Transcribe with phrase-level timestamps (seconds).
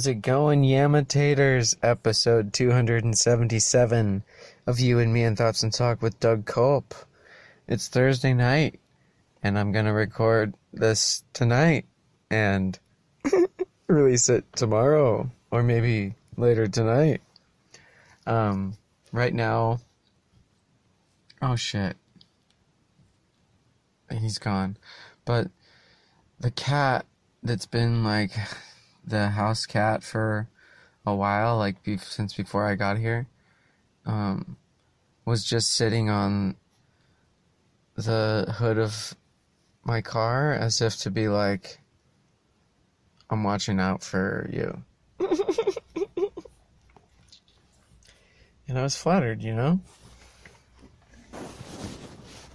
[0.00, 1.76] How's it going, Yamitators?
[1.82, 4.22] Episode 277
[4.66, 6.94] of You and Me and Thoughts and Talk with Doug Culp.
[7.68, 8.80] It's Thursday night,
[9.42, 11.84] and I'm gonna record this tonight
[12.30, 12.78] and
[13.88, 17.20] release it tomorrow, or maybe later tonight.
[18.26, 18.78] Um,
[19.12, 19.80] right now,
[21.42, 21.94] oh shit,
[24.10, 24.78] he's gone.
[25.26, 25.48] But
[26.38, 27.04] the cat
[27.42, 28.32] that's been like
[29.04, 30.48] the house cat for
[31.06, 33.26] a while, like be- since before I got here,
[34.06, 34.56] um,
[35.24, 36.56] was just sitting on
[37.94, 39.14] the hood of
[39.84, 41.80] my car as if to be like,
[43.28, 44.82] I'm watching out for you.
[48.68, 49.80] and I was flattered, you know?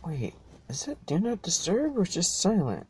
[0.05, 0.33] Wait,
[0.69, 2.87] is that do not disturb or just silent?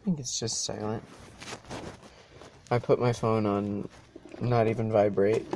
[0.00, 1.02] I think it's just silent.
[2.70, 3.86] I put my phone on
[4.40, 5.46] not even vibrate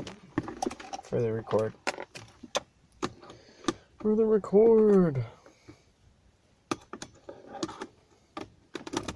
[1.03, 1.73] for the record.
[4.01, 5.25] For the record.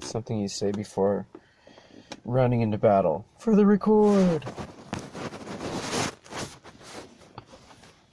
[0.00, 1.26] Something you say before
[2.24, 3.26] running into battle.
[3.38, 4.46] For the record.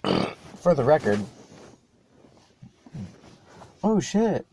[0.55, 1.21] for the record.
[3.81, 4.45] Oh shit.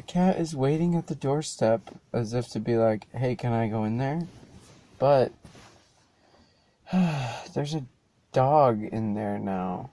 [0.00, 3.68] The cat is waiting at the doorstep as if to be like, hey, can I
[3.68, 4.22] go in there?
[4.98, 5.30] But
[6.90, 7.84] there's a
[8.32, 9.90] dog in there now.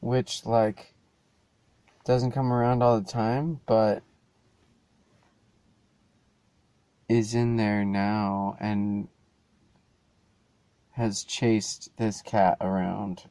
[0.00, 0.94] Which, like,
[2.06, 4.02] doesn't come around all the time, but
[7.06, 9.08] is in there now and
[10.92, 13.24] has chased this cat around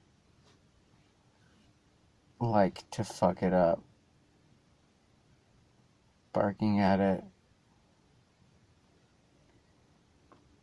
[2.39, 3.81] like to fuck it up
[6.37, 7.23] barking at it.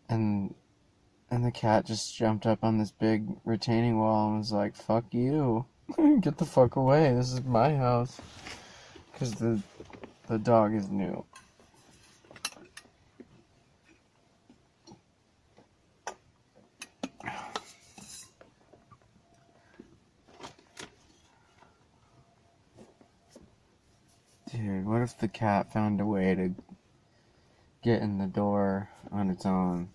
[0.08, 0.54] And
[1.30, 5.06] and the cat just jumped up on this big retaining wall and was like, "Fuck
[5.10, 5.66] you.
[6.20, 7.12] Get the fuck away.
[7.12, 8.20] This is my house."
[9.14, 9.60] Cuz the
[10.28, 11.24] the dog is new.
[24.64, 26.54] Dude, what if the cat found a way to
[27.82, 29.90] get in the door on its own?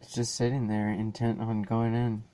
[0.00, 2.24] It's just sitting there, intent on going in.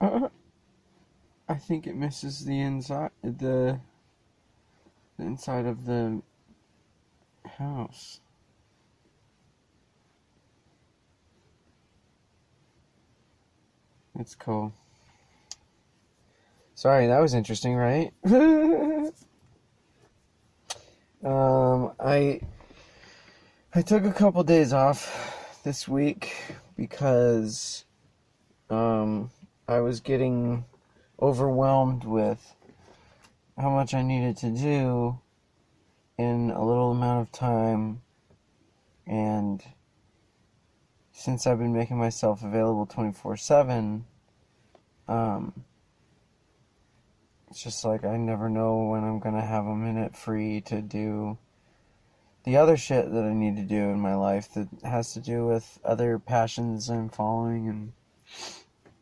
[0.00, 0.28] Uh,
[1.48, 3.78] I think it misses the inside, the,
[5.16, 6.20] the inside of the
[7.58, 8.18] house.
[14.18, 14.72] It's cool.
[16.76, 18.12] Sorry, that was interesting, right?
[21.24, 22.40] um, I
[23.74, 26.32] I took a couple days off this week
[26.76, 27.84] because
[28.70, 29.30] um,
[29.66, 30.64] I was getting
[31.20, 32.54] overwhelmed with
[33.58, 35.18] how much I needed to do
[36.18, 38.02] in a little amount of time
[39.06, 39.62] and
[41.16, 44.04] since I've been making myself available 24 7,
[45.06, 45.64] um,
[47.48, 50.82] it's just like I never know when I'm going to have a minute free to
[50.82, 51.38] do
[52.42, 55.46] the other shit that I need to do in my life that has to do
[55.46, 57.92] with other passions I'm following and,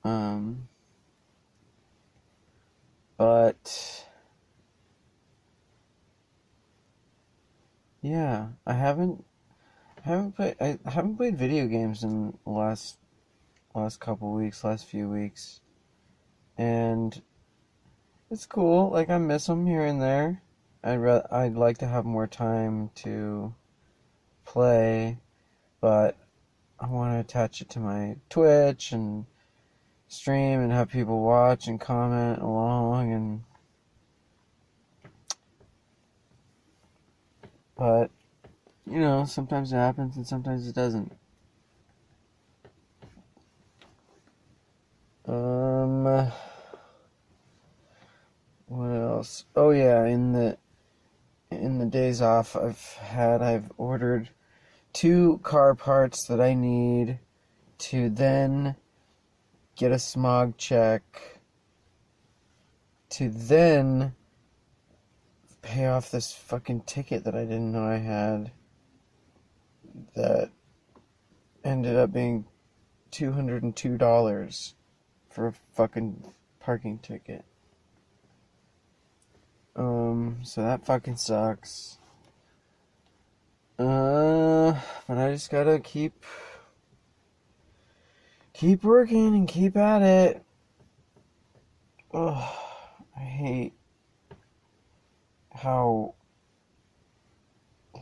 [0.05, 0.69] um,
[3.17, 4.05] but,
[8.03, 9.25] yeah, I haven't
[10.05, 10.57] I haven't played.
[10.61, 12.99] I haven't played video games in the last
[13.73, 15.61] last couple weeks, last few weeks,
[16.59, 17.23] and
[18.29, 18.91] it's cool.
[18.91, 20.43] Like I miss them here and there.
[20.83, 20.99] I'd
[21.31, 23.55] I'd like to have more time to
[24.45, 25.19] play,
[25.81, 26.17] but
[26.81, 29.25] I want to attach it to my Twitch and
[30.09, 33.45] stream and have people watch and comment along and.
[37.77, 38.11] But
[38.87, 41.13] you know, sometimes it happens and sometimes it doesn't.
[45.27, 46.05] Um,
[48.67, 49.45] what else?
[49.55, 50.59] Oh yeah, in the
[51.51, 54.31] in the days off I've had, I've ordered
[54.93, 57.19] two car parts that I need
[57.79, 58.77] to then
[59.77, 61.41] get a smog check
[63.11, 64.15] to then
[65.61, 68.51] pay off this fucking ticket that I didn't know I had
[70.15, 70.51] that
[71.65, 72.47] ended up being
[73.13, 74.75] $202
[75.31, 77.45] for a fucking parking ticket.
[79.75, 81.99] Um, so that fucking sucks.
[83.79, 84.79] Uh,
[85.09, 86.25] but I just gotta keep
[88.53, 90.45] keep working and keep at it.
[92.13, 92.55] Ugh,
[93.17, 93.73] I hate
[95.55, 96.15] how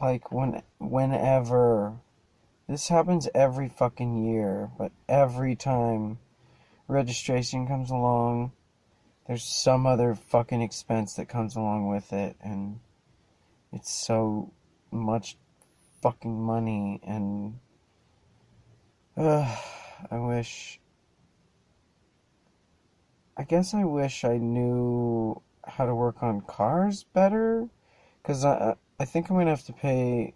[0.00, 1.94] like when whenever
[2.68, 6.18] this happens every fucking year, but every time
[6.88, 8.52] registration comes along,
[9.26, 12.80] there's some other fucking expense that comes along with it and
[13.72, 14.52] it's so
[14.90, 15.36] much
[16.02, 17.58] fucking money and
[19.16, 19.56] uh,
[20.10, 20.80] I wish
[23.36, 27.68] I guess I wish I knew how to work on cars better
[28.24, 30.34] cuz I I think I'm to have to pay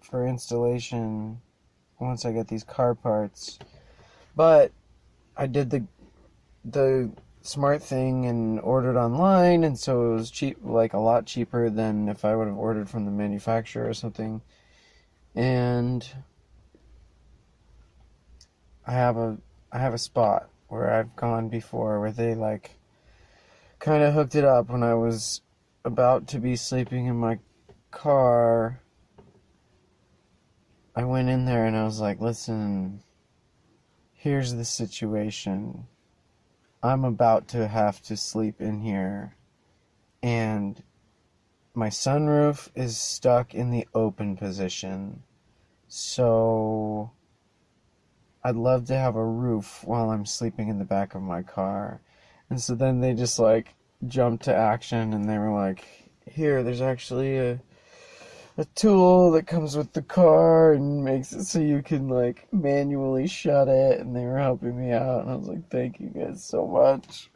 [0.00, 1.40] for installation
[1.98, 3.58] once I get these car parts.
[4.36, 4.70] But
[5.36, 5.84] I did the
[6.64, 7.10] the
[7.42, 12.08] smart thing and ordered online and so it was cheap like a lot cheaper than
[12.08, 14.40] if I would have ordered from the manufacturer or something
[15.34, 16.08] and
[18.86, 19.36] I have a
[19.72, 22.78] I have a spot where I've gone before where they like
[23.78, 25.42] kind of hooked it up when I was
[25.84, 27.38] about to be sleeping in my
[27.94, 28.80] car.
[30.96, 33.02] I went in there and I was like, "Listen,
[34.12, 35.86] here's the situation.
[36.82, 39.36] I'm about to have to sleep in here
[40.24, 40.82] and
[41.74, 45.22] my sunroof is stuck in the open position.
[45.86, 47.10] So
[48.42, 52.00] I'd love to have a roof while I'm sleeping in the back of my car.
[52.48, 53.74] And so then they just like
[54.06, 55.84] jumped to action and they were like,
[56.26, 57.60] here, there's actually a
[58.56, 63.26] a tool that comes with the car and makes it so you can like manually
[63.26, 66.44] shut it and they were helping me out and I was like thank you guys
[66.44, 67.30] so much.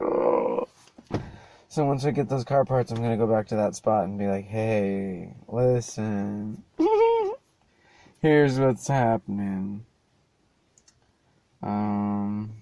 [1.71, 4.19] So once I get those car parts, I'm gonna go back to that spot and
[4.19, 6.65] be like, "Hey, listen,
[8.21, 9.85] here's what's happening."
[11.63, 12.55] Um,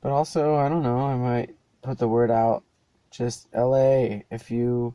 [0.00, 0.98] but also, I don't know.
[0.98, 2.64] I might put the word out.
[3.10, 4.94] Just LA, if you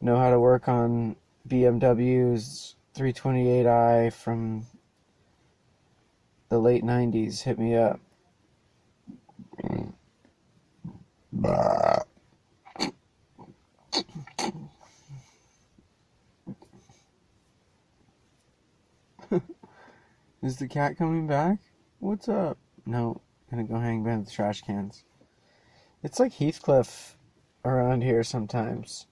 [0.00, 1.16] know how to work on
[1.48, 4.66] BMW's 328i from
[6.48, 8.00] the late 90s, hit me up.
[20.42, 21.58] Is the cat coming back?
[21.98, 22.58] What's up?
[22.84, 23.20] No,
[23.50, 25.02] gonna go hang behind the trash cans.
[26.02, 27.16] It's like Heathcliff
[27.64, 29.06] around here sometimes.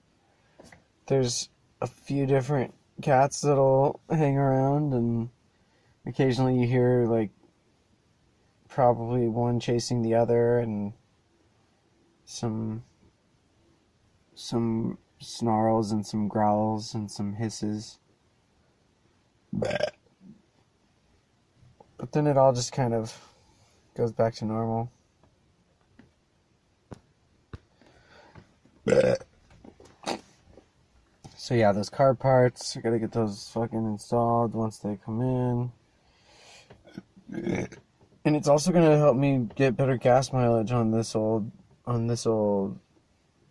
[1.06, 5.29] There's a few different cats that'll hang around, and
[6.06, 7.31] occasionally you hear like
[8.69, 10.95] probably one chasing the other, and
[12.25, 12.85] some
[14.35, 17.99] some snarls and some growls and some hisses.
[19.53, 19.95] But
[22.12, 23.17] then it all just kind of
[23.95, 24.91] goes back to normal.
[31.44, 35.70] So yeah, those car parts, I gotta get those fucking installed once they come in.
[38.24, 41.53] And it's also gonna help me get better gas mileage on this old
[41.84, 42.79] on this old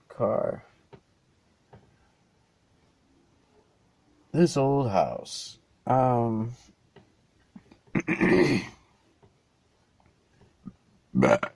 [0.10, 0.66] car.
[4.32, 5.60] This old house.
[5.86, 6.54] Um
[11.14, 11.54] but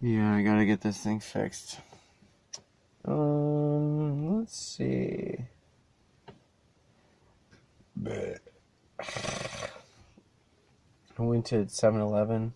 [0.00, 1.78] yeah, I gotta get this thing fixed.
[3.04, 5.36] Um, let's see.
[8.06, 8.38] I
[11.18, 12.54] went to 7 Eleven.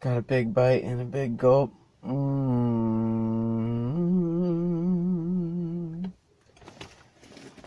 [0.00, 1.74] Got a big bite and a big gulp.
[2.06, 2.10] Mm.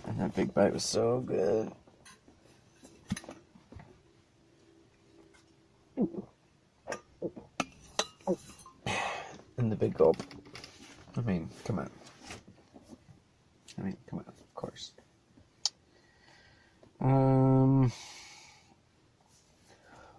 [0.07, 1.71] And that big bite was so good.
[9.57, 10.17] And the big gulp.
[11.15, 11.89] I mean, come on.
[13.77, 14.93] I mean, come on, of course.
[16.99, 17.91] Um.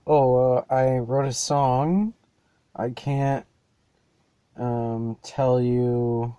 [0.07, 2.13] Oh, uh, I wrote a song.
[2.77, 3.47] I can't
[4.57, 6.37] um, tell you.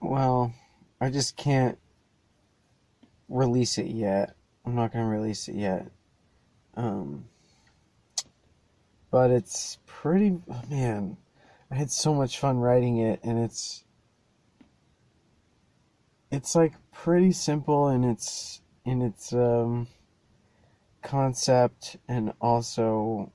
[0.00, 0.54] Well,
[1.00, 1.76] I just can't
[3.28, 4.34] release it yet.
[4.64, 5.90] I'm not gonna release it yet.
[6.74, 7.24] Um,
[9.10, 10.38] but it's pretty.
[10.68, 11.16] Man,
[11.70, 13.84] I had so much fun writing it, and it's
[16.30, 19.86] it's like pretty simple in its in its um
[21.02, 23.32] concept and also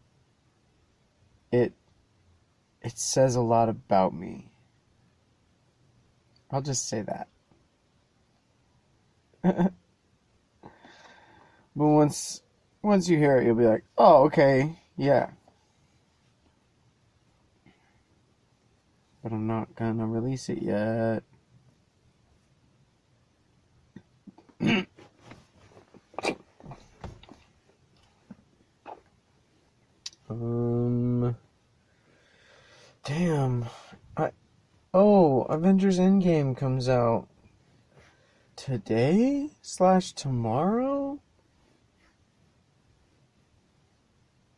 [1.52, 1.74] it
[2.82, 4.50] it says a lot about me.
[6.52, 7.28] I'll just say that.
[9.44, 9.72] but
[11.76, 12.42] once
[12.82, 15.30] once you hear it, you'll be like, "Oh, okay, yeah."
[19.24, 21.24] But I'm not gonna release it yet.
[30.30, 31.38] um.
[33.06, 33.66] Damn.
[34.18, 34.32] I.
[34.94, 37.30] Oh, Avengers Endgame comes out
[38.58, 41.20] today slash tomorrow.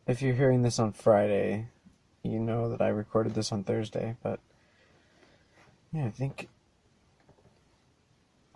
[0.08, 1.68] If you're hearing this on Friday,
[2.22, 4.40] you know that I recorded this on Thursday, but
[5.96, 6.48] yeah, I think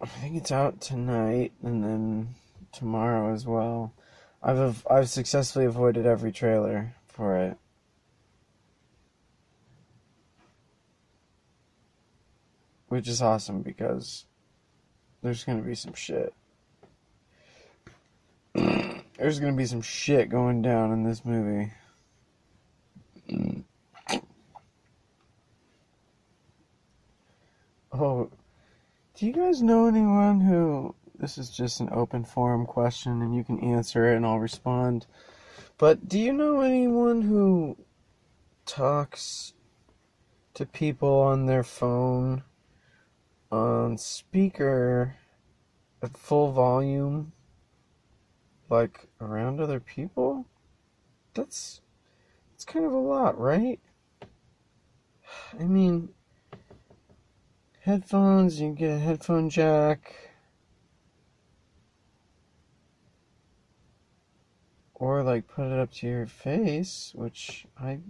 [0.01, 2.35] I think it's out tonight and then
[2.71, 3.95] tomorrow as well.
[4.43, 7.57] I've I've successfully avoided every trailer for it.
[12.89, 14.27] Which is awesome because
[15.23, 16.35] there's gonna be some shit.
[18.55, 21.73] there's gonna be some shit going down in this movie.
[28.03, 28.31] Oh,
[29.15, 30.95] do you guys know anyone who?
[31.19, 35.07] This is just an open forum question, and you can answer it, and I'll respond.
[35.77, 37.77] But do you know anyone who
[38.65, 39.53] talks
[40.55, 42.43] to people on their phone
[43.53, 45.17] on speaker
[46.03, 47.33] at full volume,
[48.71, 50.47] like around other people?
[51.35, 51.83] That's
[52.55, 53.79] it's kind of a lot, right?
[55.59, 56.15] I mean,
[57.81, 60.15] headphones, you get a headphone jack.
[64.95, 68.01] Or like put it up to your face, which I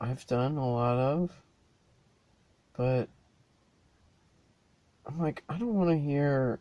[0.00, 1.30] I've done a lot of.
[2.76, 3.08] But
[5.06, 6.58] I'm like, I don't want to hear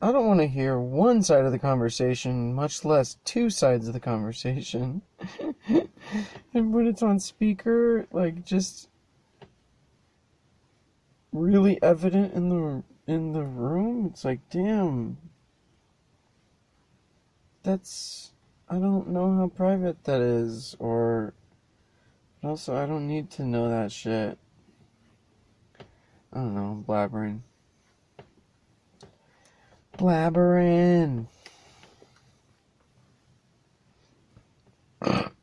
[0.00, 3.94] I don't want to hear one side of the conversation, much less two sides of
[3.94, 5.00] the conversation.
[6.54, 8.88] and when it's on speaker, like just
[11.34, 14.06] really evident in the in the room.
[14.06, 15.18] It's like, damn.
[17.62, 18.32] That's
[18.68, 21.34] I don't know how private that is or
[22.42, 24.38] also I don't need to know that shit.
[26.32, 27.40] I don't know, I'm blabbering.
[29.98, 31.26] Blabbering.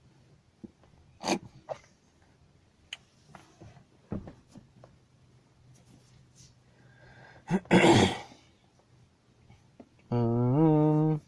[10.12, 11.22] um,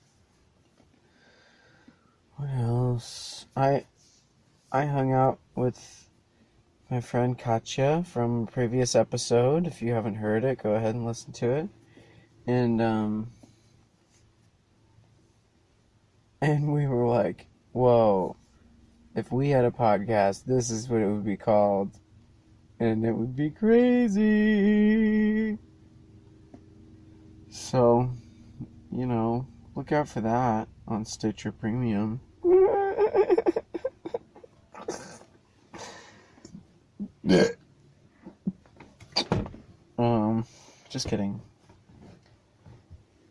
[2.38, 3.46] what else?
[3.58, 3.86] I
[4.72, 6.10] I hung out with
[6.89, 9.68] my friend Katya from previous episode.
[9.68, 11.70] If you haven't heard it, go ahead and listen to it.
[12.48, 13.32] And um
[16.42, 18.38] and we were like, "Whoa,
[19.13, 22.00] if we had a podcast, this is what it would be called."
[22.80, 25.58] And it would be crazy.
[27.56, 28.10] So,
[28.92, 29.46] you know,
[29.76, 32.20] look out for that on Stitcher Premium.
[40.00, 40.48] um,
[40.90, 41.40] just kidding.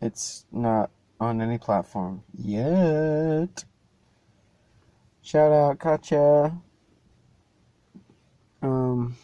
[0.01, 0.89] It's not
[1.19, 3.65] on any platform yet.
[5.21, 6.61] Shout out Katya.
[8.61, 9.17] Um,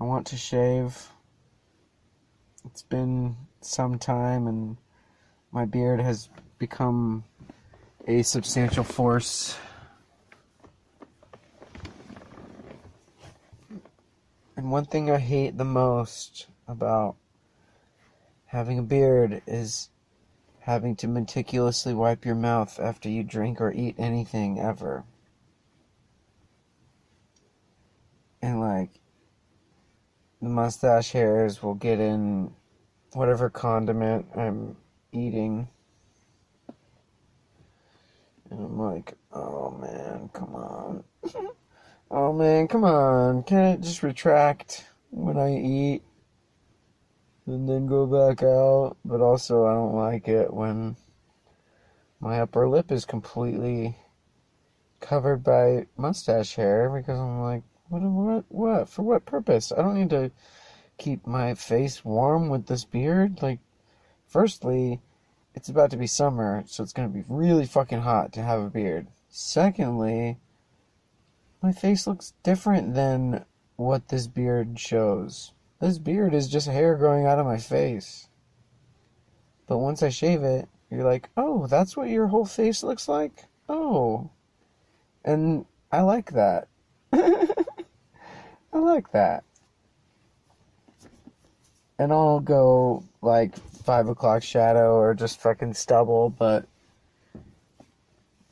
[0.00, 1.10] I want to shave
[2.64, 4.76] it's been some time and
[5.52, 7.24] my beard has become
[8.06, 9.56] a substantial force.
[14.56, 17.16] And one thing I hate the most about
[18.46, 19.88] having a beard is
[20.60, 25.04] having to meticulously wipe your mouth after you drink or eat anything ever.
[28.42, 28.99] And like,
[30.40, 32.52] the mustache hairs will get in
[33.12, 34.76] whatever condiment I'm
[35.12, 35.68] eating.
[38.50, 41.04] And I'm like, oh man, come on.
[42.10, 43.42] oh man, come on.
[43.42, 46.02] Can't it just retract when I eat
[47.46, 48.96] and then go back out?
[49.04, 50.96] But also, I don't like it when
[52.18, 53.96] my upper lip is completely
[55.00, 58.88] covered by mustache hair because I'm like, what, what, what?
[58.88, 59.72] For what purpose?
[59.72, 60.30] I don't need to
[60.96, 63.42] keep my face warm with this beard.
[63.42, 63.58] Like,
[64.26, 65.00] firstly,
[65.54, 68.70] it's about to be summer, so it's gonna be really fucking hot to have a
[68.70, 69.08] beard.
[69.28, 70.38] Secondly,
[71.60, 73.44] my face looks different than
[73.76, 75.52] what this beard shows.
[75.80, 78.28] This beard is just hair growing out of my face.
[79.66, 83.46] But once I shave it, you're like, oh, that's what your whole face looks like?
[83.68, 84.30] Oh.
[85.24, 86.68] And I like that.
[88.72, 89.44] I like that.
[91.98, 96.66] And I'll go like five o'clock shadow or just fucking stubble, but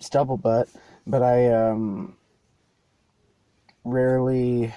[0.00, 0.68] stubble butt.
[1.06, 2.16] But I um
[3.84, 4.74] rarely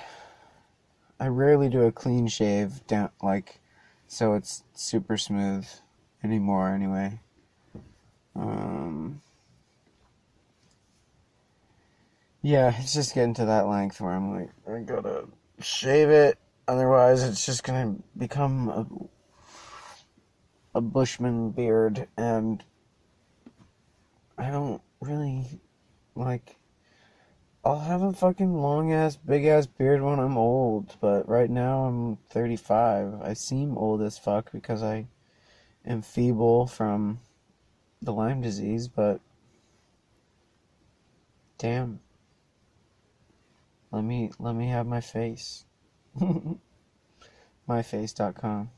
[1.20, 3.60] I rarely do a clean shave down like
[4.08, 5.68] so it's super smooth
[6.24, 7.20] anymore anyway.
[8.36, 9.22] Um
[12.44, 15.28] Yeah, it's just getting to that length where I'm like, I gotta
[15.60, 22.64] shave it, otherwise it's just gonna become a, a Bushman beard, and
[24.40, 25.62] I don't really
[26.16, 26.56] like.
[27.64, 31.84] I'll have a fucking long ass, big ass beard when I'm old, but right now
[31.84, 33.22] I'm 35.
[33.22, 35.06] I seem old as fuck because I
[35.86, 37.20] am feeble from
[38.02, 39.22] the Lyme disease, but
[41.60, 42.00] damn.
[43.92, 45.66] Let me let me have my face.
[47.70, 48.70] Myface.com.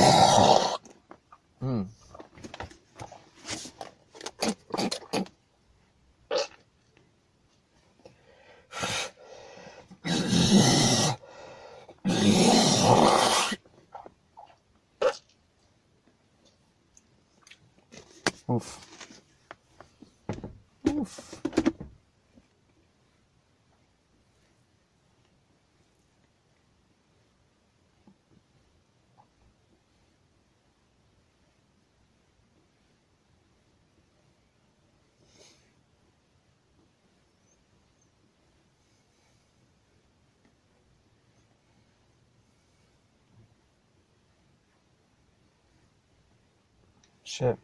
[47.30, 47.58] Shit.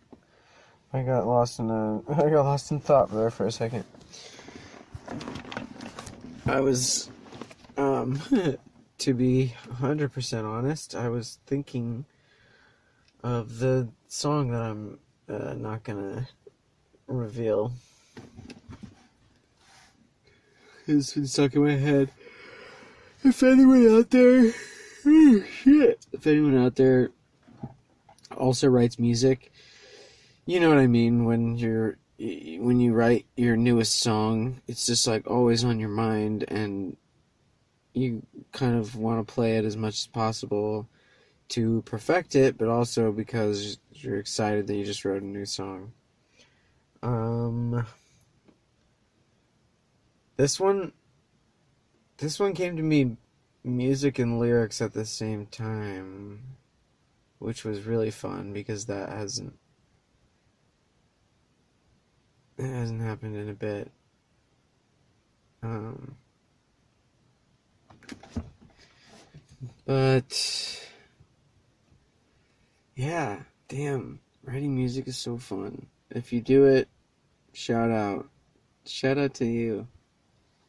[0.92, 3.84] I got lost in a I got lost in thought there for a second.
[6.46, 7.10] I was
[7.76, 8.22] um
[8.98, 12.04] to be 100% honest, I was thinking
[13.24, 16.28] of the song that I'm uh, not to
[17.08, 17.72] reveal.
[20.86, 22.12] It's been stuck in my head.
[23.24, 24.52] If anyone out there,
[25.02, 27.10] shit, if anyone out there
[28.36, 29.52] also writes music,
[30.46, 31.24] you know what I mean?
[31.24, 36.44] When you're when you write your newest song, it's just like always on your mind
[36.48, 36.96] and
[37.92, 40.88] you kind of want to play it as much as possible
[41.48, 45.92] to perfect it, but also because you're excited that you just wrote a new song.
[47.02, 47.86] Um
[50.36, 50.92] this one
[52.18, 53.16] this one came to me
[53.62, 56.56] music and lyrics at the same time,
[57.38, 59.54] which was really fun because that hasn't
[62.58, 63.90] it hasn't happened in a bit.
[65.62, 66.16] Um,
[69.84, 70.80] but
[72.94, 75.86] yeah, damn, writing music is so fun.
[76.10, 76.88] If you do it,
[77.52, 78.26] shout out.
[78.86, 79.86] Shout out to you.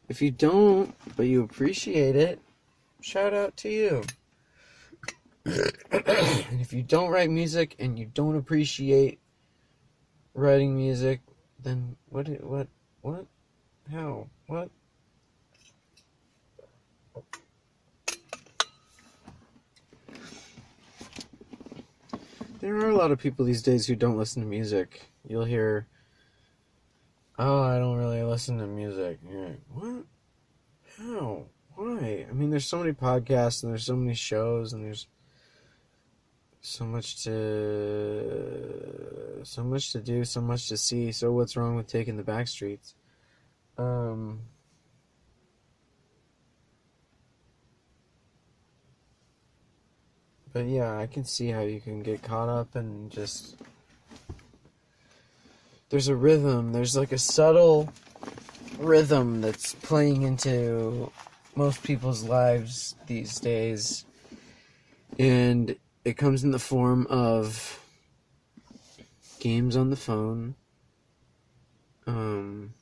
[0.08, 2.40] If you don't, but you appreciate it,
[3.00, 4.02] shout out to you.
[5.48, 9.20] And if you don't write music and you don't appreciate
[10.34, 11.20] writing music,
[11.62, 12.28] then what?
[12.42, 12.68] What?
[13.00, 13.26] What?
[13.90, 14.28] How?
[14.46, 14.70] What?
[22.60, 25.08] There are a lot of people these days who don't listen to music.
[25.26, 25.86] You'll hear,
[27.38, 30.04] "Oh, I don't really listen to music." Like, "What?
[30.98, 31.44] How?
[31.76, 35.06] Why?" I mean, there's so many podcasts and there's so many shows and there's
[36.68, 37.34] so much to
[39.44, 41.12] so much to do, so much to see.
[41.12, 42.94] So what's wrong with taking the back streets?
[43.76, 44.40] Um
[50.52, 53.56] But yeah, I can see how you can get caught up and just
[55.90, 57.92] there's a rhythm, there's like a subtle
[58.78, 61.10] rhythm that's playing into
[61.54, 64.04] most people's lives these days.
[65.18, 65.76] And
[66.08, 67.78] it comes in the form of
[69.40, 70.54] games on the phone,
[72.08, 72.72] Um,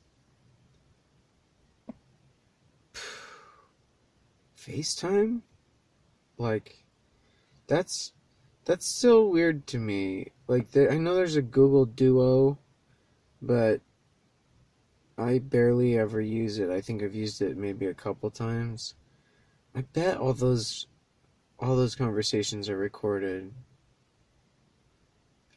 [4.57, 5.41] FaceTime?
[6.37, 6.85] Like,
[7.67, 8.13] that's
[8.63, 10.31] that's still weird to me.
[10.47, 12.57] Like, I know there's a Google Duo,
[13.41, 13.81] but
[15.17, 16.69] I barely ever use it.
[16.69, 18.95] I think I've used it maybe a couple times.
[19.75, 20.87] I bet all those
[21.59, 23.51] all those conversations are recorded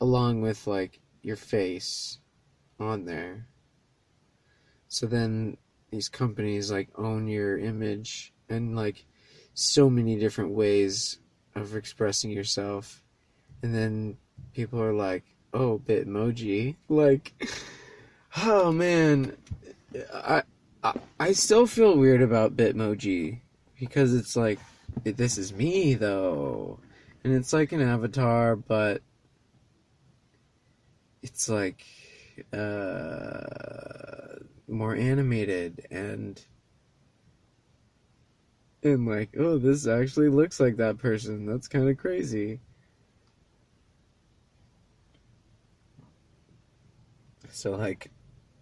[0.01, 2.19] along with like your face
[2.79, 3.47] on there.
[4.89, 5.57] So then
[5.91, 9.05] these companies like own your image and like
[9.55, 11.19] so many different ways
[11.55, 13.03] of expressing yourself.
[13.63, 14.17] And then
[14.55, 17.33] people are like, "Oh, Bitmoji." Like
[18.39, 19.37] oh man,
[20.13, 20.43] I
[20.83, 23.41] I, I still feel weird about Bitmoji
[23.79, 24.59] because it's like
[25.05, 26.79] this is me though.
[27.24, 29.03] And it's like an avatar, but
[31.22, 31.85] it's like
[32.53, 34.37] uh,
[34.68, 36.42] more animated and
[38.83, 41.46] and like oh this actually looks like that person.
[41.46, 42.61] That's kind of crazy.
[47.50, 48.11] So like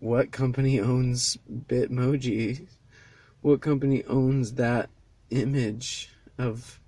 [0.00, 2.66] what company owns bitmoji?
[3.42, 4.90] What company owns that
[5.30, 6.81] image of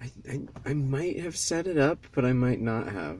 [0.00, 3.18] I, I, I might have set it up but i might not have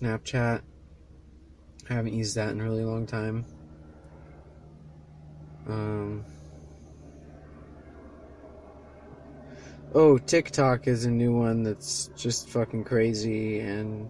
[0.00, 0.62] Snapchat.
[1.88, 3.44] I haven't used that in a really long time.
[5.68, 6.24] Um,
[9.94, 14.08] oh, TikTok is a new one that's just fucking crazy, and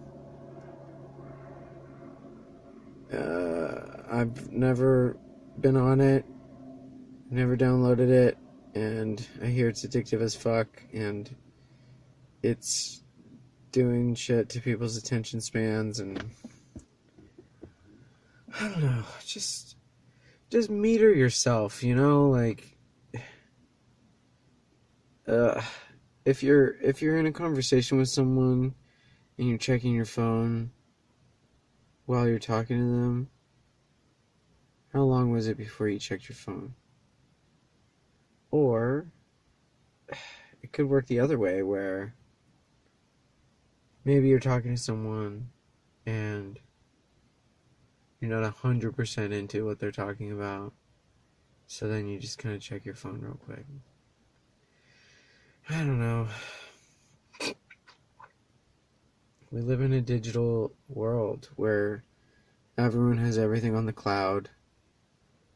[3.13, 5.17] uh, I've never
[5.59, 6.25] been on it,
[7.29, 8.37] never downloaded it
[8.75, 11.33] and I hear it's addictive as fuck, and
[12.41, 13.03] it's
[13.71, 16.23] doing shit to people's attention spans, and
[18.59, 19.75] I don't know, just
[20.49, 22.77] just meter yourself, you know, like
[25.27, 25.61] uh,
[26.25, 28.73] if you're if you're in a conversation with someone
[29.37, 30.71] and you're checking your phone
[32.05, 33.29] while you're talking to them,
[34.93, 36.73] how long was it before you checked your phone?
[38.49, 39.07] Or
[40.61, 42.15] it could work the other way where
[44.03, 45.49] maybe you're talking to someone
[46.05, 46.59] and
[48.19, 50.73] you're not 100% into what they're talking about.
[51.67, 53.65] So then you just kind of check your phone real quick.
[55.69, 56.27] I don't know.
[59.51, 62.05] We live in a digital world where
[62.77, 64.49] everyone has everything on the cloud.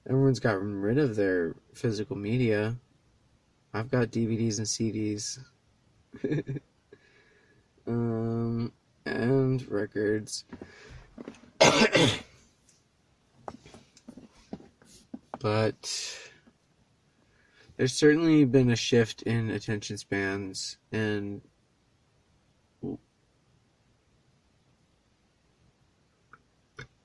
[0.10, 2.75] Everyone's gotten rid of their physical media.
[3.73, 5.39] I've got DVDs and CDs.
[7.88, 8.73] um,
[9.05, 10.43] and records.
[15.39, 16.19] but
[17.77, 21.39] there's certainly been a shift in attention spans and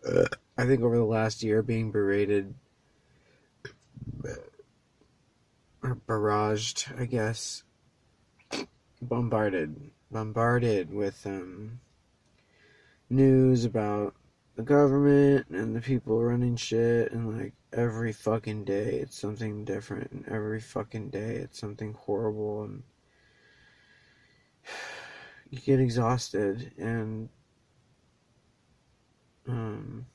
[0.05, 2.55] I think over the last year being berated
[5.83, 7.63] or barraged, I guess,
[9.01, 11.81] bombarded, bombarded with um,
[13.09, 14.15] news about
[14.57, 20.11] the government and the people running shit, and like every fucking day it's something different,
[20.13, 22.83] and every fucking day it's something horrible, and
[25.51, 27.29] you get exhausted, and
[29.51, 30.07] um,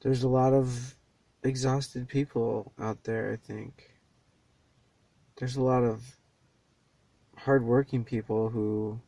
[0.00, 0.96] there's a lot of
[1.42, 3.90] exhausted people out there, I think.
[5.36, 6.02] There's a lot of
[7.36, 9.00] hardworking people who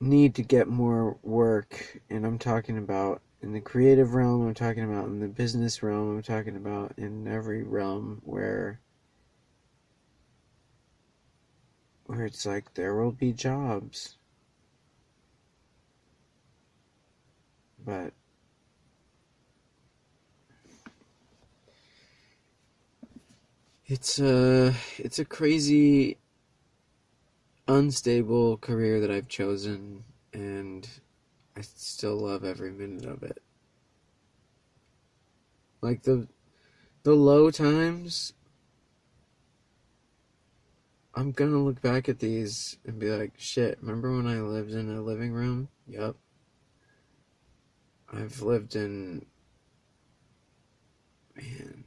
[0.00, 4.84] need to get more work, and I'm talking about in the creative realm, I'm talking
[4.84, 8.80] about in the business realm, I'm talking about in every realm where
[12.06, 14.16] where it's like there will be jobs.
[17.86, 18.12] But
[23.88, 26.16] It's a it's a crazy
[27.68, 30.88] unstable career that I've chosen and
[31.56, 33.40] I still love every minute of it.
[35.80, 36.26] Like the
[37.04, 38.32] the low times
[41.14, 44.90] I'm gonna look back at these and be like, shit, remember when I lived in
[44.90, 45.68] a living room?
[45.86, 46.16] Yup.
[48.12, 49.26] I've lived in
[51.34, 51.84] man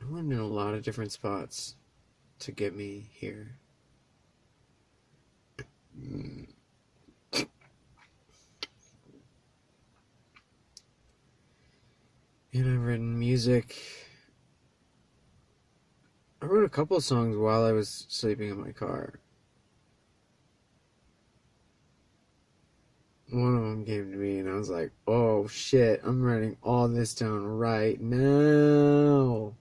[0.00, 1.76] I lived in a lot of different spots
[2.40, 3.58] to get me here.
[5.94, 6.46] And
[12.54, 13.76] I've written music.
[16.40, 19.20] I wrote a couple songs while I was sleeping in my car.
[23.30, 26.88] One of them came to me, and I was like, oh shit, I'm writing all
[26.88, 29.52] this down right now.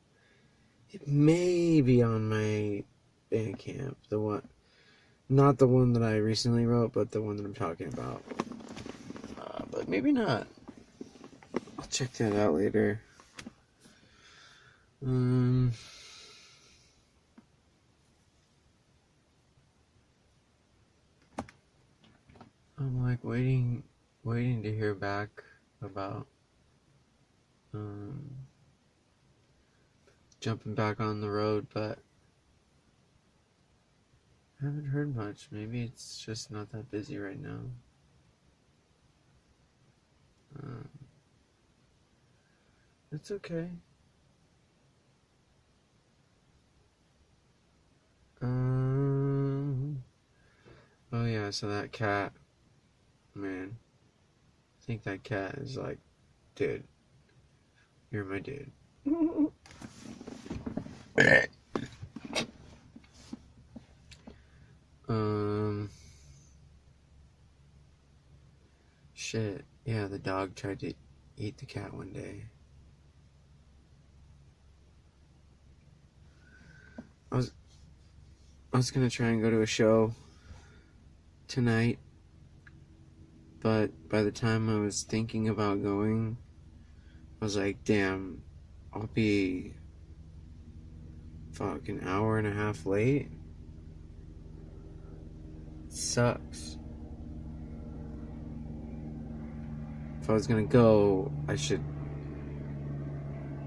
[0.92, 2.84] It may be on my
[3.30, 4.48] Bandcamp, the one,
[5.28, 8.24] not the one that I recently wrote, but the one that I'm talking about.
[9.38, 10.48] Uh, but maybe not.
[11.78, 13.02] I'll check that out later.
[15.06, 15.74] Um.
[22.80, 23.84] I'm like waiting,
[24.24, 25.44] waiting to hear back
[25.82, 26.28] about
[27.74, 28.30] um,
[30.40, 31.98] jumping back on the road, but
[34.62, 35.48] I haven't heard much.
[35.52, 37.60] Maybe it's just not that busy right now.
[40.62, 40.90] Um,
[43.12, 43.70] it's okay.
[48.42, 50.04] Um.
[51.12, 52.34] Oh yeah, so that cat,
[53.38, 53.78] man.
[54.82, 56.00] I think that cat is like,
[56.56, 56.84] dude,
[58.12, 58.72] you're my dude.
[65.08, 65.90] um.
[69.14, 69.66] Shit.
[69.86, 70.94] Yeah, the dog tried to
[71.38, 72.46] eat the cat one day.
[77.32, 77.52] I was
[78.74, 80.14] I was gonna try and go to a show
[81.48, 82.00] tonight,
[83.62, 86.38] but by the time I was thinking about going,
[87.42, 88.42] I was like, damn,
[88.94, 89.74] I'll be
[91.52, 93.32] fuck an hour and a half late.
[95.88, 96.78] It sucks.
[100.22, 101.84] If I was gonna go, I should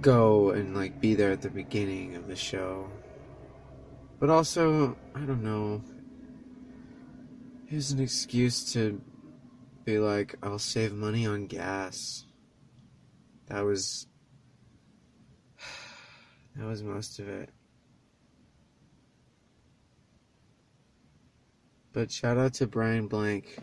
[0.00, 2.88] go and like be there at the beginning of the show.
[4.18, 5.83] But also, I don't know.
[7.66, 9.00] Here's an excuse to
[9.90, 12.24] be like, I'll save money on gas.
[13.48, 14.07] That was.
[16.57, 17.48] That was most of it.
[21.92, 23.57] But shout out to Brian Blank,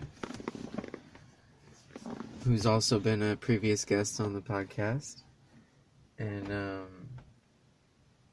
[2.46, 5.24] who's also been a previous guest on the podcast.
[6.18, 7.08] And, um,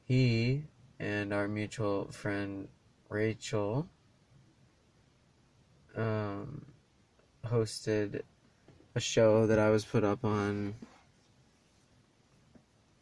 [0.05, 0.63] he
[0.99, 2.67] and our mutual friend
[3.09, 3.87] Rachel
[5.95, 6.65] um,
[7.45, 8.21] hosted
[8.95, 10.73] a show that I was put up on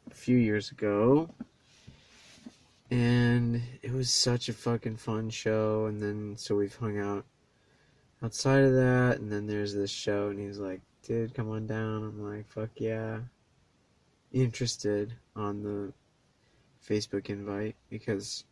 [0.10, 1.30] a few years ago.
[2.92, 5.86] And it was such a fucking fun show.
[5.86, 7.26] And then, so we've hung out
[8.22, 9.20] outside of that.
[9.20, 12.04] And then there's this show, and he's like, dude, come on down.
[12.04, 13.20] I'm like, fuck yeah.
[14.32, 15.94] Interested on the
[16.88, 18.46] Facebook invite because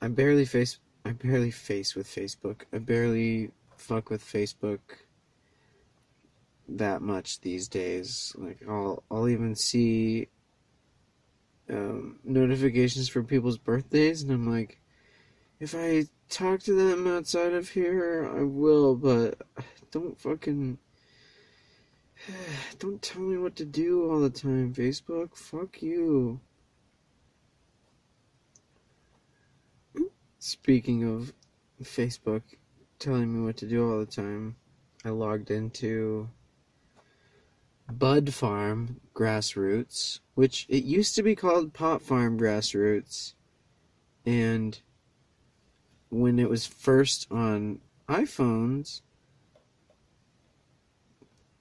[0.00, 2.62] I barely face I barely face with Facebook.
[2.72, 4.78] I barely fuck with Facebook
[6.68, 8.34] that much these days.
[8.36, 10.28] Like I'll I'll even see
[11.70, 14.80] um, notifications for people's birthdays, and I'm like,
[15.60, 19.38] if I talk to them outside of here, I will, but
[19.90, 20.78] don't fucking
[22.78, 25.36] don't tell me what to do all the time, Facebook.
[25.36, 26.40] Fuck you.
[30.38, 31.32] Speaking of
[31.82, 32.42] Facebook
[32.98, 34.56] telling me what to do all the time,
[35.04, 36.28] I logged into
[37.98, 43.34] Bud Farm Grassroots, which it used to be called Pot Farm Grassroots.
[44.26, 44.80] And
[46.10, 49.02] when it was first on iPhones,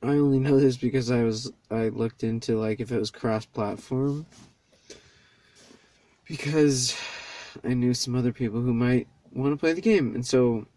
[0.01, 3.45] I only know this because I was I looked into like if it was cross
[3.45, 4.25] platform
[6.27, 6.97] because
[7.63, 10.13] I knew some other people who might want to play the game.
[10.13, 10.67] And so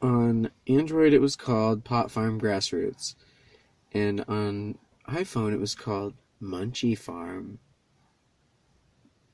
[0.00, 3.14] on Android, it was called Pot Farm Grassroots.
[3.94, 4.78] And on
[5.08, 7.58] iPhone, it was called Munchie Farm.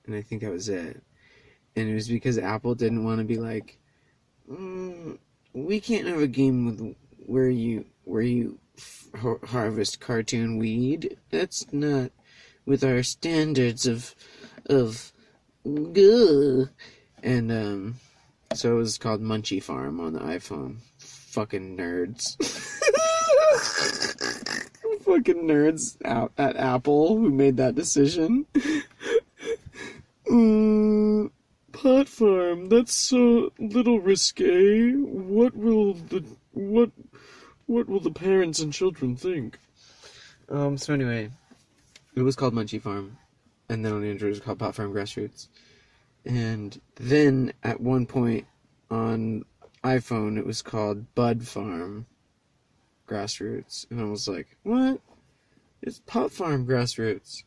[0.06, 1.02] And I think that was it.
[1.76, 3.78] And it was because Apple didn't want to be like,
[4.50, 5.18] mm,
[5.52, 6.96] we can't have a game with
[7.26, 8.58] where you where you
[9.44, 11.16] harvest cartoon weed.
[11.30, 12.10] That's not
[12.66, 14.14] with our standards of
[14.66, 15.12] of
[15.64, 16.66] Gah.
[17.22, 17.94] And um,
[18.54, 20.78] so it was called Munchie Farm on the iPhone.
[20.98, 22.36] Fucking nerds.
[25.10, 28.46] fucking nerds out at Apple who made that decision.
[30.26, 31.32] Mm,
[31.72, 32.68] pot farm.
[32.68, 34.92] That's so little risque.
[34.92, 36.92] What will the what
[37.66, 39.58] what will the parents and children think?
[40.48, 40.78] Um.
[40.78, 41.30] So anyway,
[42.14, 43.18] it was called Munchie Farm,
[43.68, 45.48] and then on Android it was called Pot Farm Grassroots,
[46.24, 48.46] and then at one point
[48.88, 49.44] on
[49.82, 52.06] iPhone it was called Bud Farm
[53.10, 55.00] Grassroots, and I was like, what?
[55.82, 57.42] It's Pot Farm Grassroots.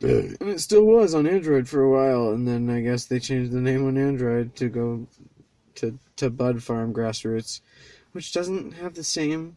[0.00, 3.52] And it still was on Android for a while, and then I guess they changed
[3.52, 5.06] the name on Android to go
[5.76, 7.60] to to Bud Farm Grassroots,
[8.12, 9.56] which doesn't have the same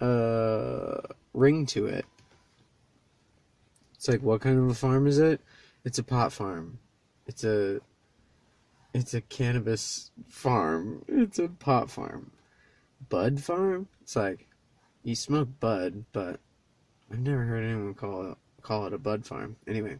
[0.00, 1.00] uh
[1.34, 2.04] ring to it.
[3.94, 5.40] It's like what kind of a farm is it?
[5.84, 6.78] It's a pot farm.
[7.26, 7.80] It's a
[8.94, 11.04] it's a cannabis farm.
[11.08, 12.30] It's a pot farm.
[13.08, 13.88] Bud farm?
[14.02, 14.46] It's like
[15.02, 16.40] you smoke bud, but
[17.10, 19.56] I've never heard anyone call it call it a bud farm.
[19.66, 19.98] Anyway,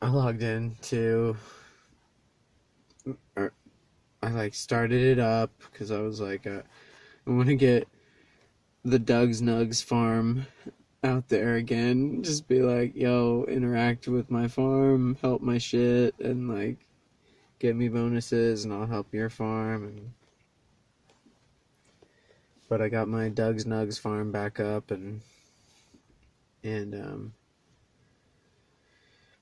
[0.00, 1.36] I logged in to,
[3.36, 3.52] or
[4.22, 6.62] I like started it up because I was like, uh,
[7.26, 7.88] I want to get
[8.84, 10.46] the Doug's Nugs farm
[11.02, 12.22] out there again.
[12.22, 16.86] Just be like, yo, interact with my farm, help my shit, and like
[17.58, 19.84] get me bonuses, and I'll help your farm.
[19.84, 20.12] And
[22.68, 25.22] but I got my Doug's Nugs farm back up and
[26.62, 27.32] and um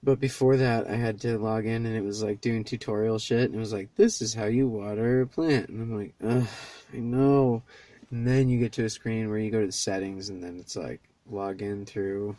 [0.02, 3.44] but before that I had to log in and it was like doing tutorial shit
[3.44, 5.68] and it was like this is how you water a plant.
[5.68, 6.48] And I'm like ugh
[6.94, 7.62] I know.
[8.10, 10.58] And then you get to a screen where you go to the settings and then
[10.60, 12.36] it's like log in through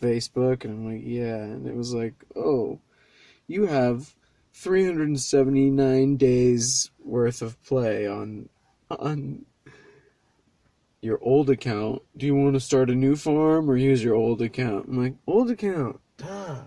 [0.00, 1.42] Facebook and I'm like yeah.
[1.42, 2.78] And it was like oh
[3.48, 4.14] you have
[4.54, 8.48] 379 days worth of play on
[8.90, 9.44] on
[11.02, 12.02] your old account.
[12.16, 14.86] Do you want to start a new farm or use your old account?
[14.88, 16.00] I'm like, old account.
[16.16, 16.62] Duh.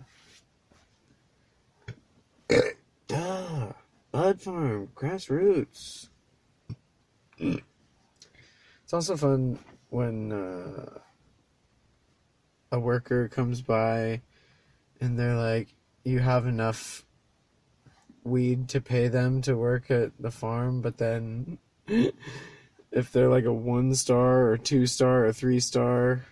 [3.08, 3.74] Duh.
[4.12, 4.90] Bud farm.
[4.96, 6.10] Grassroots.
[7.40, 11.00] it's also fun when uh,
[12.72, 14.22] a worker comes by
[15.00, 17.06] and they're like, you have enough
[18.24, 21.58] weed to pay them to work at the farm, but then
[22.94, 26.26] if they're like a one star or two star or three star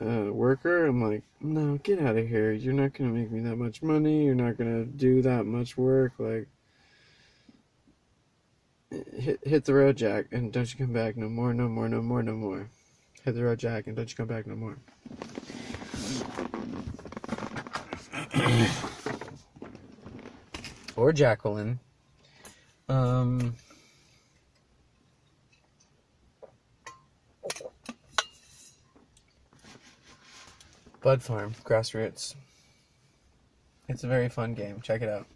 [0.00, 2.52] uh, worker, I'm like, no, get out of here.
[2.52, 4.24] You're not gonna make me that much money.
[4.24, 6.14] You're not gonna do that much work.
[6.18, 6.48] Like,
[8.90, 12.00] hit hit the road, Jack, and don't you come back no more, no more, no
[12.00, 12.70] more, no more.
[13.24, 14.78] Hit the road, Jack, and don't you come back no more.
[20.96, 21.78] or Jacqueline.
[22.88, 23.54] Um.
[31.00, 32.34] Bud Farm, Grassroots.
[33.88, 34.80] It's a very fun game.
[34.82, 35.26] Check it out.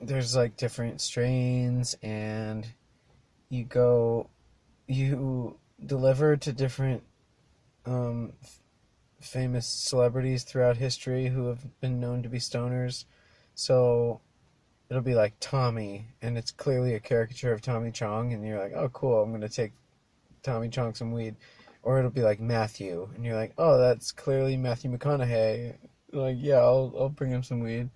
[0.00, 2.66] There's like different strains, and
[3.48, 4.30] you go,
[4.86, 7.02] you deliver to different
[7.84, 8.60] um, f-
[9.20, 13.04] famous celebrities throughout history who have been known to be stoners.
[13.56, 14.20] So
[14.88, 18.74] it'll be like Tommy, and it's clearly a caricature of Tommy Chong, and you're like,
[18.76, 19.72] oh, cool, I'm gonna take
[20.44, 21.34] Tommy Chong some weed
[21.82, 25.76] or it'll be like Matthew, and you're like, oh, that's clearly Matthew McConaughey.
[26.12, 27.90] Like, yeah, I'll I'll bring him some weed,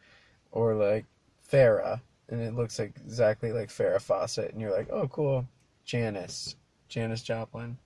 [0.50, 1.06] or like
[1.50, 5.46] Farrah, and it looks like exactly like Farrah Fawcett, and you're like, oh, cool,
[5.84, 6.56] Janis,
[6.88, 7.78] Janis Joplin.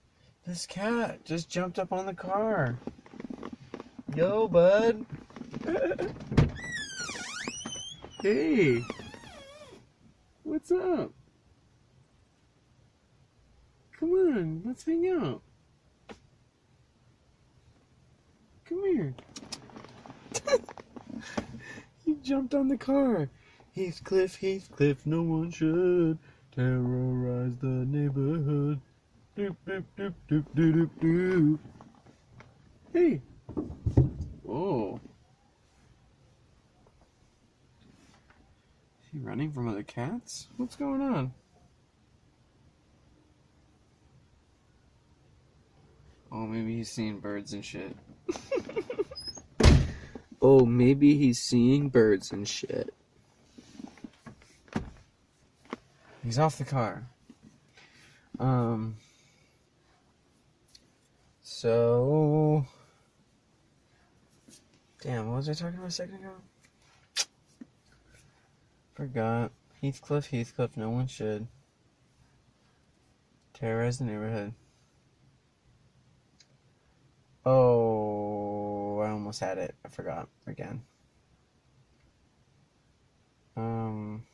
[0.46, 2.78] This cat just jumped up on the car.
[4.14, 5.04] Yo, bud.
[8.22, 8.80] hey.
[10.44, 11.11] What's up?
[13.99, 15.42] Come on, let's hang out.
[18.69, 19.14] Come here.
[22.05, 23.29] he jumped on the car.
[23.77, 26.19] Heathcliff, Heathcliff, no one should
[26.55, 28.81] terrorize the neighborhood.
[29.37, 31.59] Doop, doop, doop, doop, doop, doop, doop.
[32.93, 33.21] Hey.
[34.49, 34.99] Oh.
[39.03, 40.49] Is he running from other cats?
[40.57, 41.33] What's going on?
[46.39, 47.97] Oh, maybe he's seeing birds and shit.
[50.43, 52.93] oh, maybe he's seeing birds and shit.
[56.22, 57.09] He's off the car.
[58.39, 58.97] Um.
[61.41, 62.66] So.
[65.01, 66.34] Damn, what was I talking about a second ago?
[68.93, 69.53] Forgot.
[69.80, 71.47] Heathcliff, Heathcliff, no one should.
[73.55, 74.53] Terrorize the neighborhood.
[77.49, 79.76] Oh, I almost had it.
[79.84, 80.82] I forgot again.
[83.57, 84.24] Um.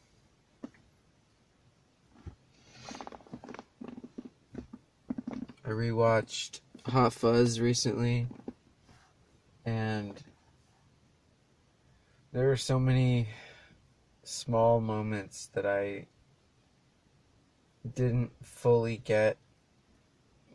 [5.65, 8.29] I rewatched Hot Fuzz recently,
[9.67, 10.15] and
[12.33, 13.29] there were so many
[14.23, 16.07] small moments that I
[17.95, 19.37] didn't fully get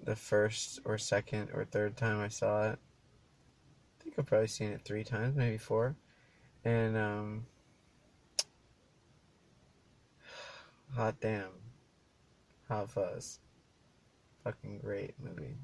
[0.07, 2.79] the first or second or third time I saw it.
[2.79, 5.97] I think I've probably seen it three times, maybe four.
[6.63, 7.45] And um
[10.95, 11.49] hot damn.
[12.69, 13.39] Hot fuzz.
[14.45, 15.57] Fucking great movie.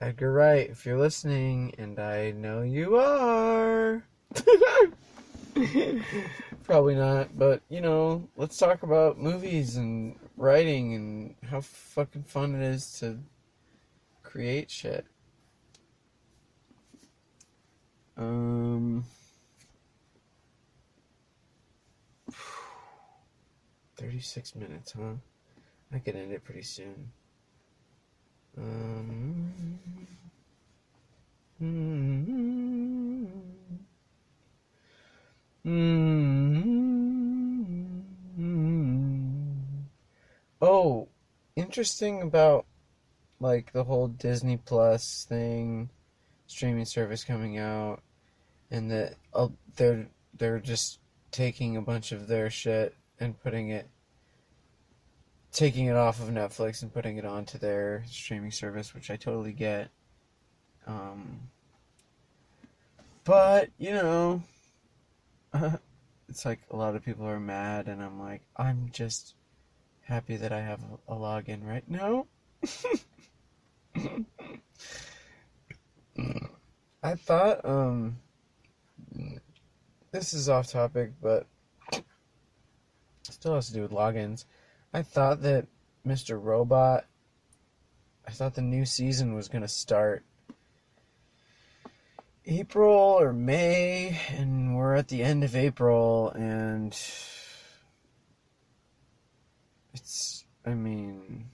[0.00, 4.02] Edgar Wright, if you're listening, and I know you are.
[6.64, 12.54] Probably not, but you know, let's talk about movies and writing and how fucking fun
[12.54, 13.18] it is to
[14.22, 15.04] create shit.
[18.16, 19.04] Um
[23.96, 25.12] 36 minutes, huh?
[25.92, 27.12] I could end it pretty soon.
[28.56, 29.78] Um,
[31.62, 33.26] mm-hmm.
[35.66, 36.79] Mm-hmm.
[40.60, 41.08] Oh,
[41.56, 42.66] interesting about
[43.40, 45.88] like the whole Disney Plus thing,
[46.46, 48.02] streaming service coming out,
[48.70, 50.06] and that uh, they're
[50.36, 50.98] they're just
[51.30, 53.88] taking a bunch of their shit and putting it
[55.52, 59.52] taking it off of Netflix and putting it onto their streaming service, which I totally
[59.52, 59.88] get.
[60.86, 61.40] Um,
[63.24, 64.42] but you know,
[66.28, 69.34] it's like a lot of people are mad, and I'm like, I'm just
[70.10, 72.26] happy that I have a, login right now.
[77.00, 78.18] I thought, um,
[80.10, 81.46] this is off topic, but
[83.22, 84.46] still has to do with logins.
[84.92, 85.68] I thought that
[86.04, 86.42] Mr.
[86.42, 87.06] Robot,
[88.26, 90.24] I thought the new season was going to start
[92.44, 96.98] April or May, and we're at the end of April, and
[99.94, 101.46] it's, I mean,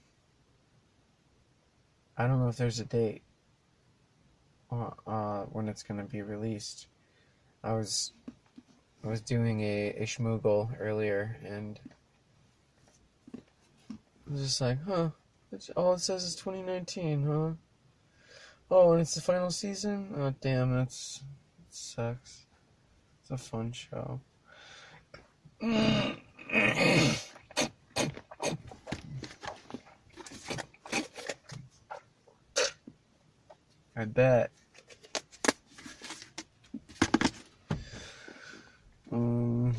[2.17, 3.23] I don't know if there's a date
[4.71, 6.87] uh, uh, when it's going to be released.
[7.63, 8.13] I was
[9.03, 11.79] I was doing a, a schmoogle earlier, and
[13.35, 13.39] I
[14.29, 15.11] was just like, huh,
[15.51, 17.51] it's, all it says is 2019, huh?
[18.69, 20.13] Oh, and it's the final season?
[20.17, 21.21] Oh, damn, that's,
[21.57, 22.47] that sucks.
[23.21, 24.19] It's a fun show.
[33.99, 34.51] I bet.
[39.11, 39.75] Um,